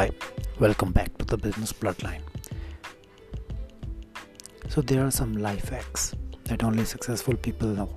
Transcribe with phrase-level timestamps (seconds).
[0.00, 0.10] Hi,
[0.58, 2.22] welcome back to the Business Bloodline.
[4.70, 6.14] So, there are some life hacks
[6.44, 7.94] that only successful people know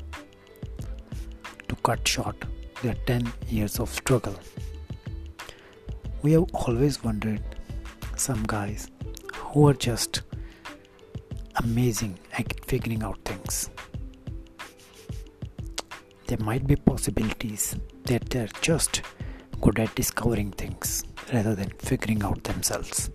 [1.70, 2.36] to cut short
[2.82, 4.36] their 10 years of struggle.
[6.24, 7.42] We have always wondered
[8.18, 8.90] some guys
[9.36, 10.24] who are just
[11.64, 13.70] amazing at figuring out things.
[16.28, 19.04] There might be possibilities that they're just
[19.62, 23.10] good at discovering things rather than figuring out themselves.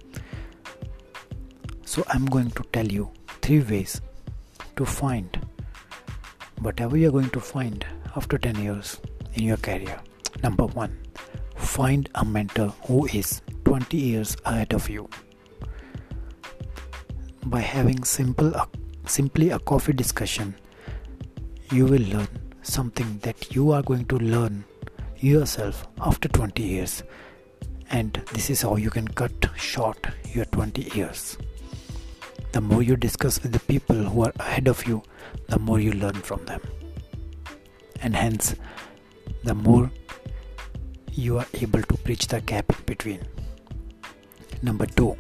[1.85, 3.11] So, I'm going to tell you
[3.43, 4.01] three ways
[4.77, 5.39] to find
[6.61, 7.85] whatever you're going to find
[8.17, 9.01] after 10 years
[9.35, 10.01] in your career.
[10.43, 10.97] Number one,
[11.57, 15.09] find a mentor who is 20 years ahead of you.
[17.45, 18.67] By having simple, uh,
[19.07, 20.55] simply a coffee discussion,
[21.73, 22.29] you will learn
[22.63, 24.65] something that you are going to learn
[25.19, 27.03] yourself after 20 years
[27.91, 31.39] and this is how you can cut short your 20 years.
[32.53, 35.03] The more you discuss with the people who are ahead of you,
[35.49, 36.61] the more you learn from them,
[38.01, 38.55] and hence,
[39.45, 39.91] the more
[41.13, 43.23] you are able to bridge the gap in between.
[44.63, 45.17] Number two,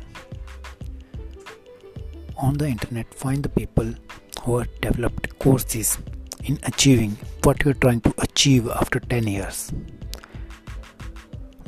[2.37, 3.95] on the internet, find the people
[4.43, 5.99] who have developed courses
[6.45, 9.73] in achieving what you're trying to achieve after 10 years.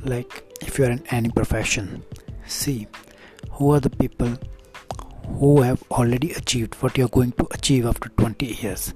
[0.05, 2.03] Like if you are in any profession,
[2.47, 2.87] see
[3.53, 4.37] who are the people
[5.39, 8.95] who have already achieved what you are going to achieve after 20 years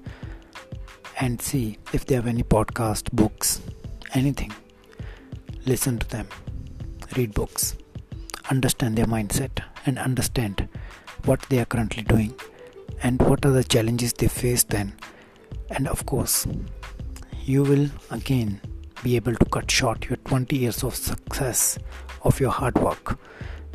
[1.20, 3.60] and see if they have any podcast, books,
[4.14, 4.52] anything.
[5.66, 6.28] Listen to them,
[7.16, 7.76] read books,
[8.50, 10.68] understand their mindset, and understand
[11.24, 12.34] what they are currently doing
[13.02, 14.94] and what are the challenges they face then.
[15.70, 16.46] And of course,
[17.44, 18.60] you will again
[19.04, 21.78] be able to cut short your 20 years of success
[22.22, 23.18] of your hard work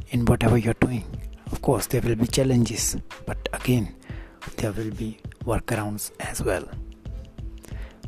[0.09, 1.03] in whatever you're doing.
[1.51, 2.97] Of course, there will be challenges,
[3.27, 3.95] but again,
[4.57, 6.67] there will be workarounds as well.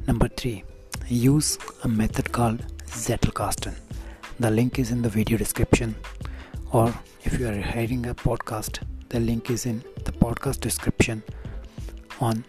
[0.07, 0.63] Number three,
[1.07, 3.75] use a method called Zettelkasten.
[4.39, 5.93] The link is in the video description,
[6.71, 6.91] or
[7.23, 8.79] if you are hearing a podcast,
[9.09, 11.21] the link is in the podcast description
[12.19, 12.43] on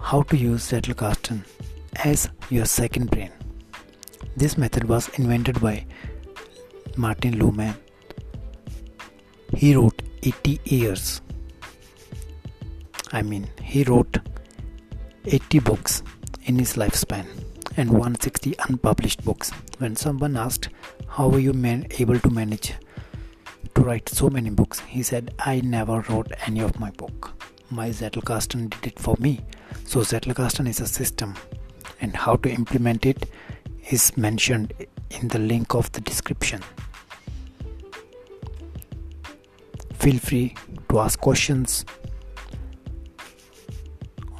[0.00, 1.44] how to use Zettelkasten
[2.04, 3.32] as your second brain.
[4.38, 5.84] This method was invented by
[6.96, 7.74] Martin Luhmann.
[9.52, 11.20] He wrote 80 years.
[13.10, 14.18] I mean, he wrote
[15.24, 16.04] 80 books
[16.44, 17.26] in his lifespan
[17.76, 19.50] and 160 unpublished books.
[19.78, 20.68] When someone asked,
[21.08, 22.74] How were you man- able to manage
[23.74, 24.78] to write so many books?
[24.78, 27.32] He said, I never wrote any of my book.
[27.70, 29.40] My Zettelkasten did it for me.
[29.84, 31.34] So, Zettelkasten is a system,
[32.00, 33.28] and how to implement it
[33.90, 34.72] is mentioned
[35.10, 36.62] in the link of the description.
[39.94, 40.54] Feel free
[40.88, 41.84] to ask questions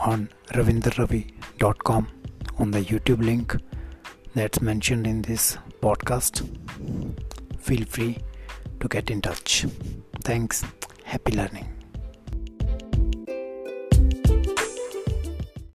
[0.00, 2.08] on ravindraravi.com
[2.58, 3.56] on the YouTube link
[4.34, 6.46] that's mentioned in this podcast.
[7.58, 8.18] Feel free
[8.80, 9.66] to get in touch.
[10.22, 10.64] Thanks.
[11.04, 11.77] Happy learning.